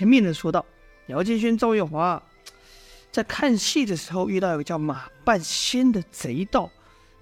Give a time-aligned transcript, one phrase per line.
[0.00, 0.64] 前面的说道
[1.08, 2.22] ：“姚建轩、赵月华
[3.12, 6.70] 在看戏的时候遇到一个叫马半仙的贼盗，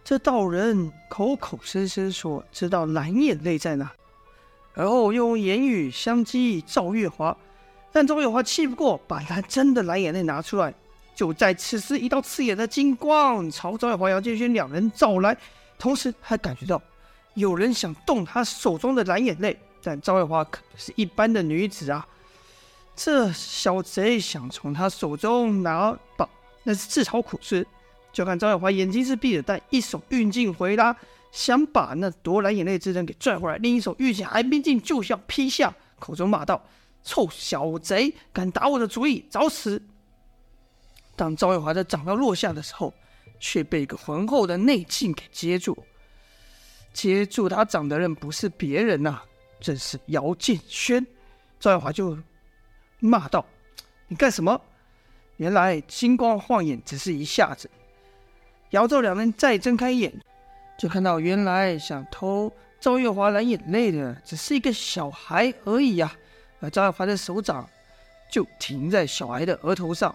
[0.05, 3.91] 这道人口口声声说知道蓝眼泪在哪，
[4.75, 7.37] 而后用言语相激赵月华，
[7.91, 10.73] 但赵月华气不过，把他真的蓝眼泪拿出来。
[11.17, 15.37] 就在此时，一道刺眼的金光朝赵月华、姚建轩两人照来，
[15.81, 16.81] 同时还感觉到
[17.35, 22.07] 有人想动他手中的蓝眼泪。”但赵月华可不是一般的女子啊！
[22.99, 26.29] 这小贼想从他手中拿宝，
[26.65, 27.65] 那是自讨苦吃。
[28.13, 30.97] 就看赵耀华眼睛是闭着，但一手运劲回拉，
[31.31, 36.61] 想把那夺蓝眼泪之人给拽回来；另一手遇见寒冰镜，就想劈下，口中骂道
[37.05, 39.81] ：“臭小贼，敢打我的主意，找死！”
[41.15, 42.93] 当赵耀华的掌刀落下的时候，
[43.39, 45.79] 却被一个浑厚的内劲给接住。
[46.93, 49.25] 接住他掌的人不是别人呐、啊。
[49.61, 51.07] 正是姚建轩，
[51.61, 52.19] 赵耀华就
[53.01, 53.45] 骂道
[54.09, 54.61] ：“你干什么？”
[55.39, 57.71] 原来金光晃眼只是一下子，
[58.71, 60.13] 姚赵两人再睁开眼，
[60.77, 66.13] 就看到原来想偷赵月华蓝眼泪的只是一个小孩而已呀、
[66.61, 67.69] 而赵月华的手掌
[68.31, 70.13] 就停在小孩的额头上，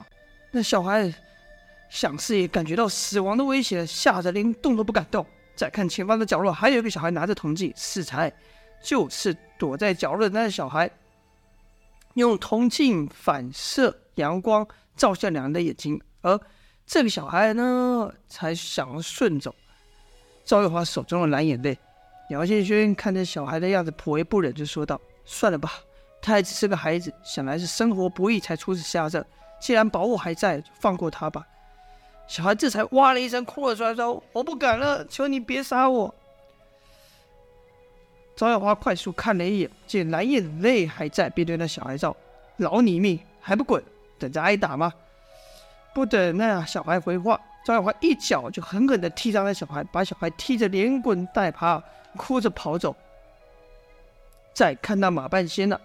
[0.52, 1.14] 那小孩
[1.90, 5.26] 想是也感觉到死亡的威胁，吓得连动都不敢动。
[5.56, 8.32] 再看前方的角落，还有一个小孩拿着铜镜，是才。
[8.82, 10.92] 就是躲在角落的那个小孩，
[12.14, 16.40] 用铜镜反射阳光照向两人的眼睛，而
[16.86, 19.54] 这个小孩呢，才想顺走
[20.46, 21.78] 赵月华手中的蓝眼泪。
[22.30, 25.72] 姚建轩看着小孩的样子，颇为不忍，就说道：“算了吧，
[26.22, 29.26] 他还只是个孩子，想来是生活不易才出此下策。
[29.60, 31.46] 既然宝物还在，就放过他吧。”
[32.28, 36.14] 小孩这才哇了一声哭了出来，说：“我不敢了，求你别杀我。”
[38.36, 42.16] 赵耀华快速看了一眼，见蓝眼泪还在，便对那小孩道
[42.58, 43.82] ：“饶你命，还不滚，
[44.18, 44.92] 等着挨打吗？”
[45.94, 51.82] 不等那小孩回话，赵耀华一脚就狠狠地踢上那小孩，把小孩踢得连滚带爬，
[52.18, 52.96] 哭着跑走。
[54.52, 55.80] 再看那马半仙了，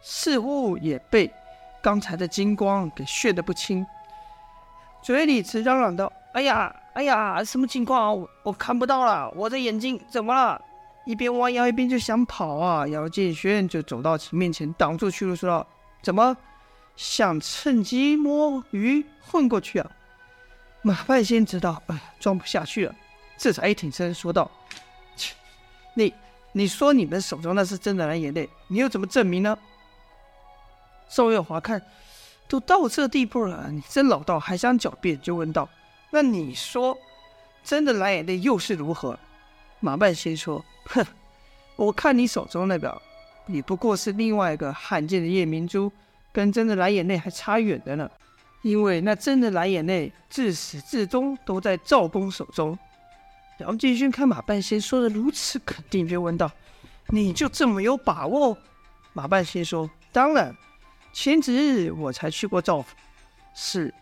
[0.00, 1.30] 似乎也被
[1.80, 3.86] 刚才的金光给眩得不轻，
[5.02, 8.20] 嘴里直嚷嚷道：“哎呀，哎呀，什么情况？
[8.20, 10.60] 我我看不到了，我的眼睛怎么了？”
[11.04, 12.86] 一边弯腰一边就想跑啊！
[12.86, 15.66] 姚建轩就走到其面前挡住去路，说道
[16.00, 16.36] ：“怎么
[16.94, 19.90] 想趁机摸鱼混过去啊？”
[20.82, 22.94] 马半仙知道，哎，装不下去了，
[23.36, 24.48] 这才一挺身说道
[25.16, 25.34] ：“切，
[25.94, 26.14] 你
[26.52, 29.58] 你说你们手中那是真的蓝眼泪，你又怎么证明呢？”
[31.10, 31.82] 赵月华看
[32.46, 35.68] 都到这地步了，你真老道，还想狡辩，就问道
[36.10, 36.96] ：“那你说
[37.64, 39.18] 真的蓝眼泪又是如何？”
[39.82, 40.64] 马半仙说。
[40.84, 41.04] 哼，
[41.76, 43.00] 我看你手中那表，
[43.46, 45.92] 也不过是另外一个罕见的夜明珠，
[46.32, 48.10] 跟真的蓝眼泪还差远的呢。
[48.62, 52.78] 因为那真的蓝眼泪自始至终都在赵公手中。
[53.58, 56.50] 姚继勋看马半仙说的如此肯定，就问道
[57.08, 58.56] ：“你就这么有把握？”
[59.14, 60.56] 马半仙说：“当然，
[61.12, 62.94] 前几日我才去过赵府，
[63.54, 63.92] 是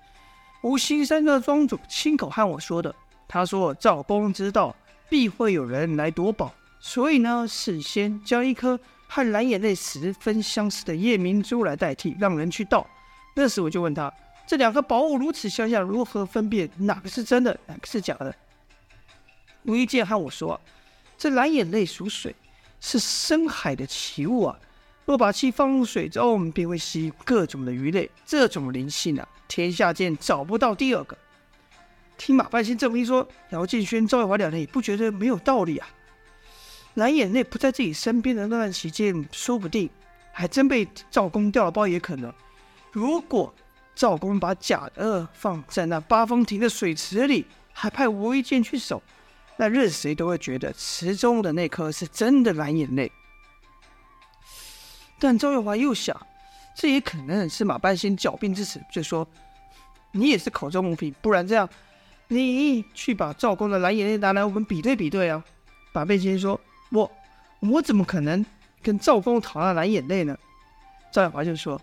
[0.63, 2.95] 无心山的庄主亲口和我说的。
[3.27, 4.75] 他说赵公知道
[5.10, 12.87] 必会有人来夺宝。”所以呢，事先将一颗和蓝眼泪十分相似的夜明珠来代替，让人去盗。
[13.37, 14.10] 那时我就问他，
[14.47, 18.34] 这两个宝物如此相像，如何分辨哪个是真的，哪个是假的？
[19.65, 20.59] 无意间和我说，
[21.19, 22.34] 这蓝眼泪属水，
[22.81, 24.59] 是深海的奇物啊。
[25.04, 28.09] 若把其放入水中，便会吸引各种的鱼类。
[28.25, 31.16] 这种灵性啊，天下间找不到第二个。
[32.21, 35.89] 听马半仙这么一说，姚建轩、赵月华两人也不觉得没有道理啊。
[36.95, 39.89] 蓝眼泪不在自己身边的那段期间，说不定
[40.31, 42.31] 还真被赵公调了包，也可能。
[42.93, 43.51] 如果
[43.95, 49.03] 赵公把假的放在那八风亭的水池里，还派吴一剑去守，
[49.57, 53.11] 那任谁都会觉得池中的那颗是真的蓝眼泪。
[55.19, 56.15] 但赵月华又想，
[56.77, 59.27] 这也可能是马半仙狡辩之词，就说
[60.13, 61.66] ：“你也是口中无凭，不然这样，
[62.30, 65.44] 你去把赵公的蓝眼泪拿来，我们比对比对啊。”
[65.92, 66.60] 马半仙说。
[66.92, 67.09] 我
[67.60, 68.44] 我怎么可能
[68.82, 70.36] 跟赵公讨那蓝眼泪呢？
[71.12, 71.80] 赵月华就说：“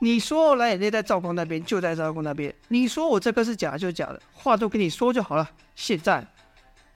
[0.00, 2.54] 你说蓝眼泪在赵公那边，就在赵公那边。
[2.68, 5.50] 你说我这个是假，就假的，话都跟你说就好了。
[5.74, 6.22] 现在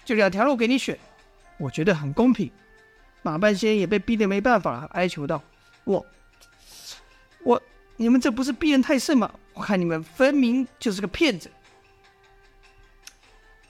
[0.04, 0.98] 就两条路给你选，
[1.56, 2.50] 我觉得很公平。”
[3.24, 5.42] 马半仙也被逼得没办法了，哀求道
[5.84, 6.04] ：“我
[7.44, 7.62] 我
[7.96, 9.32] 你们这不是逼人太甚吗？
[9.54, 11.50] 我看你们分明就是个骗子。”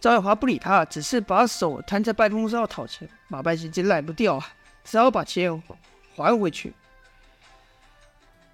[0.04, 3.08] 赵月华不理他，只是把手摊在办公桌上讨钱。
[3.26, 4.46] 马半仙见赖不掉啊，
[4.84, 5.62] 只好把钱
[6.14, 6.74] 还回去。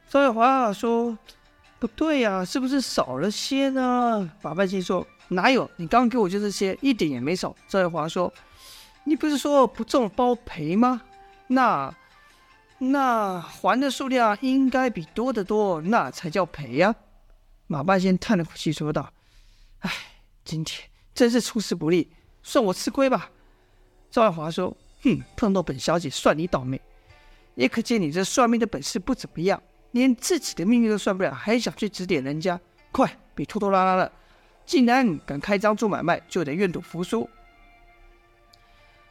[0.08, 1.18] 赵月华说
[1.80, 5.68] ：“不对呀、啊，是不是少了些呢？”马半仙说：“哪有？
[5.74, 8.32] 你刚给我就这些，一点也没少。”赵月华说
[9.02, 11.02] ：“你不是说不中包赔吗？
[11.48, 11.92] 那
[12.78, 16.94] 那还的数量应该比多得多，那才叫赔呀、”
[17.66, 19.12] 马半仙叹了口气说道
[19.82, 19.90] ：“唉，
[20.44, 20.88] 今天
[21.20, 22.08] 真是出师不利，
[22.42, 23.30] 算我吃亏吧。”
[24.10, 24.74] 赵爱华说
[25.04, 26.80] ：“哼，碰到本小姐算你倒霉，
[27.56, 32.58] 也可见你这算命的本事不怎么样，连自己的命运都算不了，还想去指点人家？
[32.90, 34.10] 快，别拖拖拉拉了！
[34.64, 37.28] 既然敢开张做买卖，就得愿赌服输。”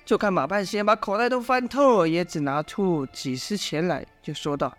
[0.03, 4.75] 就看马半仙把口袋都翻透了，也只拿出几十钱来，就说道：“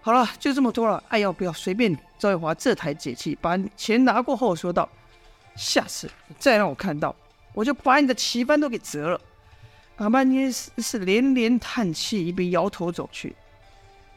[0.00, 4.88] 好了，就这么多了，爱要不要随便你。”赵月华这才解气，把钱拿过后说道
[5.58, 6.08] ：“下次
[6.38, 7.14] 再让我看到，
[7.52, 9.20] 我就把你的旗幡都给折了。”
[9.96, 13.34] 阿曼尼是是连连叹气，一边摇头走去。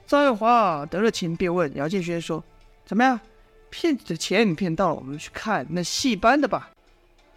[0.06, 2.44] 赵月华得了钱，便问姚建轩说
[2.86, 3.20] ：“怎么样？
[3.72, 6.70] 骗子的钱你骗到了，我们去看那戏班的吧。”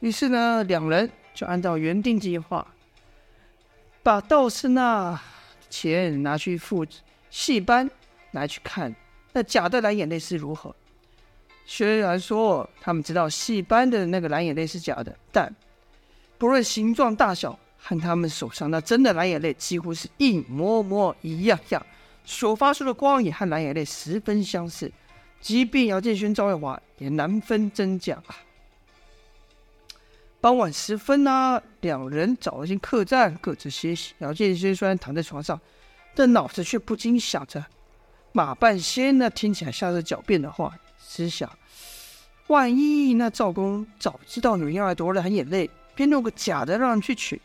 [0.01, 2.67] 于是呢，两人就按照原定计划，
[4.03, 5.19] 把道士那
[5.71, 6.85] 钱拿去付
[7.31, 7.91] 戏班，
[8.33, 8.95] 拿去看
[9.33, 10.75] 那假的蓝眼泪是如何。
[11.67, 15.55] 虽然说他们知道戏班的那个蓝眼泪是假的，但
[16.39, 17.59] 不论形状大小。
[17.87, 21.87] 和他们手上那真的蓝眼泪几乎是一模模一样样，
[22.25, 24.91] 所发出的光也和蓝眼泪十分相似，
[25.39, 28.41] 即便姚建勋、赵月华也难分真假啊。
[30.41, 34.15] 傍晚时分呢、两人找了间客栈，各自歇息。
[34.21, 35.61] 姚建勋虽然躺在床上，
[36.15, 37.63] 但脑子却不禁想着
[38.33, 40.75] 马半仙那听起来像是狡辩的话，
[41.09, 41.51] 只想：
[42.49, 47.41] 万一那赵公早知道女人要来夺蓝眼泪，便弄个假的让人去取。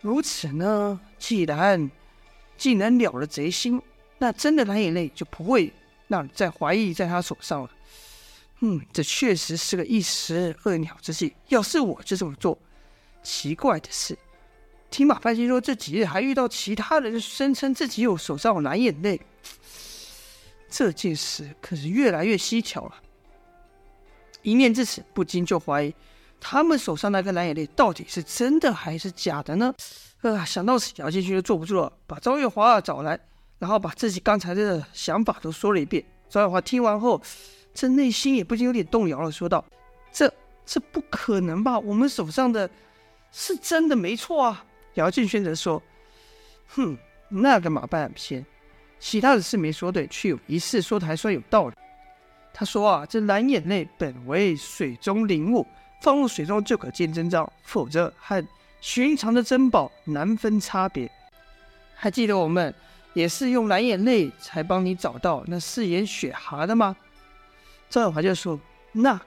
[0.00, 1.90] 如此呢，既然
[2.56, 3.80] 既能了了贼心，
[4.18, 5.72] 那真的蓝眼泪就不会
[6.08, 7.70] 让你再怀疑在他手上了。
[8.60, 11.34] 嗯，这确实是个一石二鸟之计。
[11.48, 12.58] 要是我就这么做。
[13.22, 14.16] 奇怪的是，
[14.90, 19.20] 听马半仙说，这几日还遇到其他人声称自己有手上有蓝眼泪，
[20.76, 22.94] 这件事可是越来越蹊跷了。
[24.42, 25.94] 一念至此，不禁就怀疑。
[26.40, 29.72] 他们手上那个蓝眼泪到底是真的还是假的呢？
[30.22, 33.16] 呃，想到此，姚建勋就坐不住了，把赵月华找来，
[33.60, 36.04] 然后把自己刚才的想法都说了一遍。
[36.28, 37.22] 赵月华听完后，
[37.72, 39.64] 这内心也不禁有点动摇了，说道
[40.10, 40.28] ：“这
[40.66, 41.78] 这不可能吧？
[41.78, 42.68] 我们手上的
[43.30, 45.80] 是真的没错啊！”姚建勋则说
[46.66, 46.98] ：“哼，
[47.28, 48.44] 那个马半仙，
[49.06, 51.74] 其他的事没说对，却有一事说的还算有道理。
[52.54, 55.66] 他说啊，这蓝眼泪本为水中灵物。”
[56.00, 58.46] 放入水中就可见真章，否则和
[58.80, 61.10] 寻常的珍宝难分差别。
[61.94, 62.74] 还记得我们
[63.12, 66.96] 也是用蓝眼泪才帮你找到那四眼雪蛤的吗？
[67.90, 68.58] 赵月华就说
[68.92, 69.20] ：“那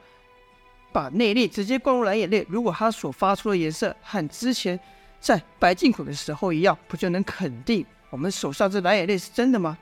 [0.91, 4.79] 把内力直接灌入蓝眼泪，如果它所发出的颜色和之前
[5.19, 9.77] 在白净口的时候一样，不就能肯定我们手上这蓝眼泪是真的吗？”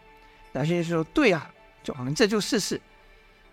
[0.54, 1.52] 姚先生说：“对、啊，
[1.84, 2.80] 就我们这就试试。”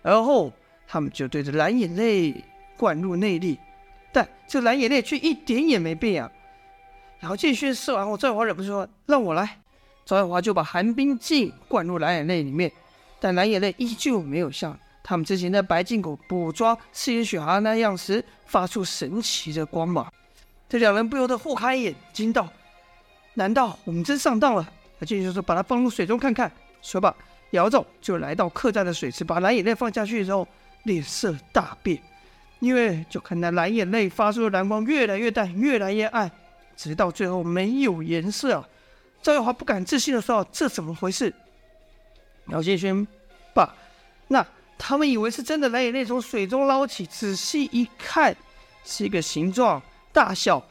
[0.01, 0.51] 然后
[0.87, 2.43] 他们就对着蓝眼泪。
[2.75, 3.57] 灌入内力，
[4.11, 6.29] 但这蓝眼泪却一点也没变啊！
[7.21, 9.59] 姚建勋试完后，赵月华忍不住说：“让我来。”
[10.03, 12.69] 赵月华就把寒冰镜灌入蓝眼泪里面，
[13.21, 20.11] 但蓝眼泪依旧没有像他们之前在白净狗捕捉四眼雪蛤那样时发出神奇的光芒。
[20.67, 22.51] 这两人不由得互开眼，惊道
[23.35, 24.67] ：“难道我们真上当了？”
[24.99, 27.13] 姚建勋说：“把它放入水中看看。”说罢，
[27.51, 30.47] 姚总就来到客栈的水池，把蓝眼泪放下去之后，
[30.83, 32.01] 脸色大变。
[32.59, 36.31] 因为就看那蓝眼泪发出的蓝光越来越淡，越来越暗，
[36.77, 38.67] 直到最后没有颜色啊！
[39.21, 41.33] 赵月华不敢置信的说：“这怎么回事？”
[42.47, 43.05] 姚建勋
[43.53, 43.75] 爸，
[44.29, 44.45] 那
[44.77, 48.33] 他们以为是真的蓝眼泪从水中捞起，仔细一看，
[48.85, 49.81] 是一个形状、
[50.13, 50.65] 大小，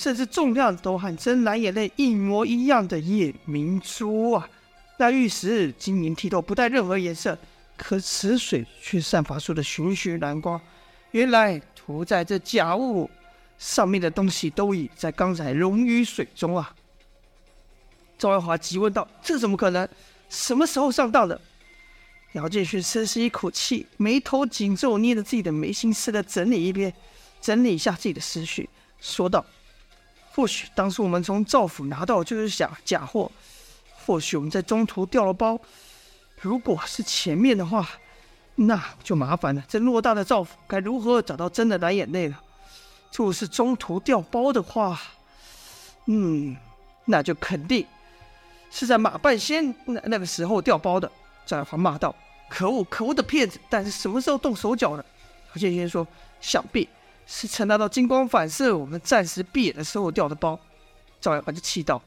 [0.00, 4.48] 甚至重量都和真蓝眼泪一模一样的夜明珠啊！
[4.96, 7.36] 那玉石晶莹剔透，不带任何颜色，
[7.76, 10.58] 可池水却散发出的寻寻蓝光。
[11.10, 13.10] 原来涂在这假物
[13.58, 16.74] 上面的东西都已在刚才溶于水中啊！
[18.16, 19.86] 赵月华急问道：“这怎么可能？
[20.30, 21.38] 什么时候上当的？”
[22.32, 26.90] 姚建勋深吸一口气，眉头紧皱，捏着自己的眉心，似的整理一遍，
[27.38, 28.66] 整理一下自己的思绪，
[28.98, 29.44] 说道
[30.40, 33.30] ：“或许当初我们从赵府拿到就是假假货，
[34.06, 35.60] 或许我们在中途掉了包。
[36.40, 37.86] 如果是前面的话……”
[38.56, 42.40] 那就麻烦了，这偌大的赵府该如何找到真的蓝眼泪了？
[43.14, 44.98] 若是中途掉包的话，
[46.06, 46.56] 嗯，
[47.06, 47.86] 那就肯定
[48.70, 51.10] 是在马半仙那那个时候掉包的。
[51.46, 52.14] 赵月华骂道
[52.50, 53.58] ：“可恶，可恶的骗子！
[53.70, 55.04] 但是什么时候动手脚呢？”
[55.52, 56.06] 姚建轩说
[56.40, 56.86] ：“想必
[57.32, 60.58] 是趁那道金光反射，我们暂时闭眼的时候掉的包。”
[61.20, 62.02] 赵月华就气道：“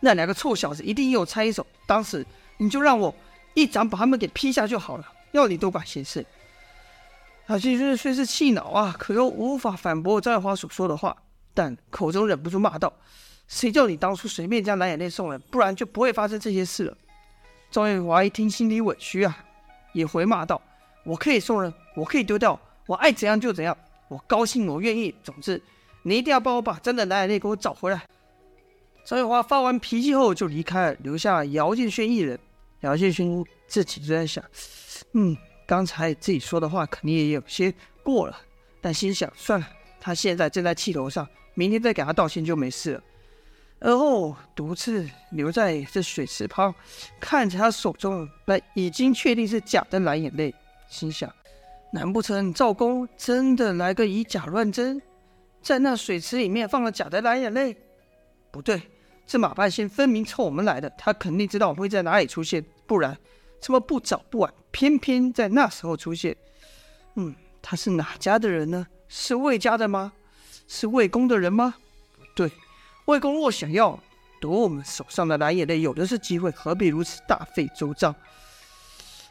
[0.00, 2.26] 那两个臭小子一定有猜手，当时
[2.58, 3.14] 你就让我
[3.54, 6.26] 一掌把他们给劈下就好了，要你多管闲事。”
[7.48, 11.16] 姚建轩虽是气恼啊，可又无法反驳赵月华所说的话，
[11.54, 12.92] 但口中忍不住骂道
[13.48, 16.96] ：“谁叫你当初随便将蓝眼泪送人，不然就不会发生这些事了。”
[17.70, 19.44] 赵月华一听，心里委屈啊，
[19.92, 20.60] 也回骂道
[21.04, 23.76] ：“我可以送人，我可以丢掉，我爱怎样就怎样，
[24.08, 25.14] 我高兴，我愿意。
[25.22, 25.60] 总之，
[26.02, 28.02] 你一定要帮我把真的蓝眼泪给我找回来。”
[29.04, 32.38] 张月华发完脾气后就离开了，留下姚建轩一人。
[32.80, 34.42] 姚建轩自己就在想
[35.12, 38.38] ：“嗯，刚才自己说的话肯定也有些过了，
[38.80, 39.66] 但心想算了，
[40.00, 43.02] 他现在正在气头上，明天再给他道歉就没事了。”
[43.80, 46.74] 而后独自留在这水池旁，
[47.20, 50.54] 看着他手中那已经确定是假的蓝眼泪，
[50.88, 51.30] 心想：
[51.94, 55.00] 难不成赵公真的来个以假乱真，
[55.62, 57.76] 在那水池里面放了假的蓝眼泪？
[58.50, 58.82] 不对，
[59.24, 63.16] 这马半仙分明冲我们来的，他肯定知道我们会在哪里出现，不然
[63.60, 66.36] 这么不早不晚，偏偏在那时候出现。
[67.14, 67.32] 嗯，
[67.62, 68.88] 他是哪家的人呢？
[69.06, 70.12] 是魏家的吗？
[70.66, 71.76] 是魏公的人吗？
[72.16, 72.50] 不对。
[73.04, 73.96] 魏公若想要
[74.40, 78.12] 夺我们手上的蓝眼泪，有的是机会，何必如此大费周章？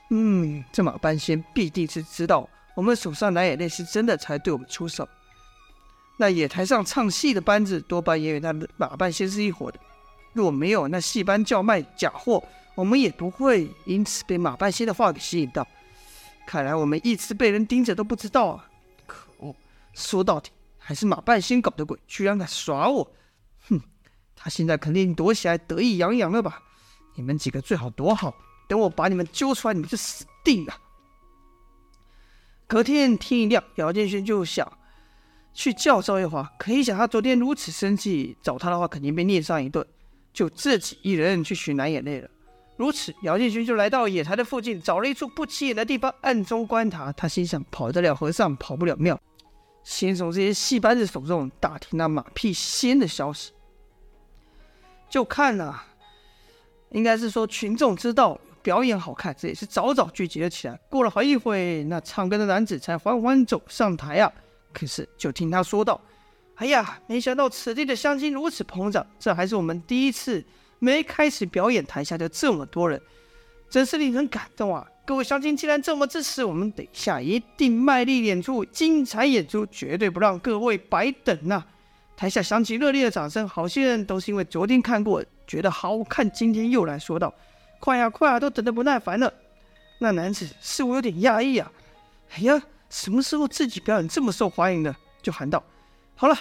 [0.10, 5.07] 嗯，这马半仙必定是知道我们手上蓝眼泪是真的，才对我们出手。
[6.17, 9.79] 那野台上唱戏的班子，多半也与那马半仙是一伙的。
[10.33, 12.43] 若没有那戏班叫卖假货，
[12.75, 15.67] 我们也不会因此被马半仙的话给吸引到。
[16.45, 18.69] 看来我们一直被人盯着都不知道啊！
[19.07, 19.55] 可恶，
[19.93, 23.12] 说到底还是马半仙搞的鬼，居然敢耍我！
[23.69, 23.79] 哼，
[24.36, 26.62] 他现在肯定躲起来得意洋洋了吧？
[27.15, 28.36] 你们几个最好躲好，
[28.74, 30.75] 等我把你们揪出来，你们就死定了。
[32.65, 34.80] 隔天天一亮，姚建勋就想
[35.53, 39.86] 去叫赵月华，可以想他昨天如此生气，找他的话肯定被念上一顿，
[40.34, 42.27] 就自己一人去寻蓝眼泪了。
[42.77, 47.12] 如此，姚建勋就来到野台的附近，找了一处不起眼的地方，暗中观察。
[47.12, 49.22] 他心想：跑得了和尚，跑不了庙。
[49.84, 53.51] 先从这些戏班子手中打听那马屁仙的消息，
[55.12, 55.80] 就看呐、
[56.89, 60.79] 应该是说群众知道表演好看，这也是早早聚集了起来。
[60.89, 64.32] 过了好一会，那唱歌的男子才缓缓走上台啊。
[64.72, 66.01] 可是就听他说道
[66.55, 70.43] ：“哎呀，没想到此地的乡亲如此捧场，这还是我们第一次，
[70.79, 73.00] 没开始表演，台下就这么多人，
[73.70, 81.62] 真是令人感动啊！”各位乡亲，既然这么支持，我们等一下一定卖力演出，精彩演出，绝对不让各位白等呐、
[82.15, 87.34] 台下响起热烈的掌声，好些人都是因为昨天看过，觉得好看，今天又来说道
[87.84, 89.34] ：“快呀，快呀，都等得不耐烦了。”
[90.00, 91.70] 那男子似乎有点讶异啊！
[92.32, 94.96] 哎呀，什么时候自己表演这么受欢迎的？
[95.22, 95.62] 就喊道
[96.16, 96.38] ：“好了，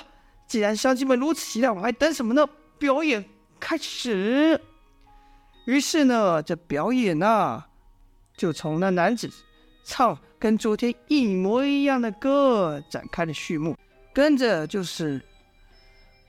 [0.46, 2.48] 既然乡亲们如此期待，我还等什么呢？
[2.78, 3.24] 表演
[3.58, 4.60] 开始！”
[5.66, 7.66] 于是呢，这表演啊。
[8.36, 9.28] 就从那男子
[9.84, 13.76] 唱跟昨天一模一样的歌展开了序幕，
[14.14, 15.20] 跟着就是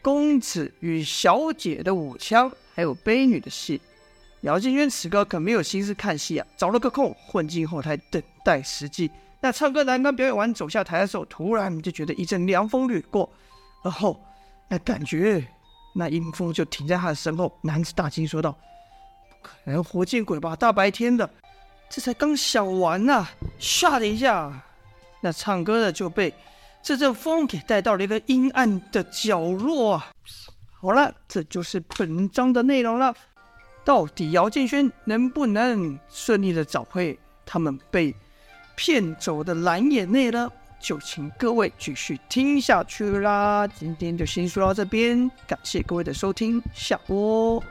[0.02, 3.80] 公子与小姐的舞枪，还有悲女的戏。
[4.44, 9.10] 姚建轩此刻可没有心思看戏啊，找了个空混进后台等待时机。
[9.40, 13.30] 那唱歌男刚表演完走下台的时候，突然就觉得一阵凉风掠过，
[13.84, 14.22] 而后
[14.68, 15.46] 那感觉
[15.96, 17.58] 那阴风就停在他的身后。
[17.62, 18.52] 男子大惊说道
[19.30, 20.56] ：“不可能，活见鬼吧！
[20.58, 21.30] 大白天的。”
[21.90, 24.62] 这才刚想完呢、啊，唰的一下，
[25.22, 26.34] 那唱歌的就被
[26.82, 30.12] 这阵风给带到了一个阴暗的角落啊。
[30.82, 33.16] 好了，这就是本章的内容了。
[33.86, 38.16] 到底姚建轩能不能顺利的找回他们被
[38.76, 40.50] 骗走的蓝眼泪呢？
[40.80, 43.66] 就请各位继续听下去啦。
[43.68, 47.64] 今天就先说到这边，感谢各位的收听，下播。